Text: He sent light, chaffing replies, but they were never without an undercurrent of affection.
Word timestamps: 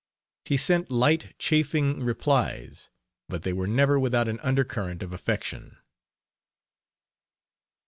He 0.45 0.57
sent 0.57 0.89
light, 0.89 1.35
chaffing 1.37 2.03
replies, 2.03 2.89
but 3.29 3.43
they 3.43 3.53
were 3.53 3.67
never 3.67 3.99
without 3.99 4.27
an 4.27 4.39
undercurrent 4.39 5.03
of 5.03 5.13
affection. 5.13 5.77